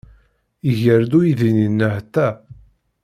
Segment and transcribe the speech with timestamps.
[0.69, 2.27] Iger-d uydi-nni nnehta.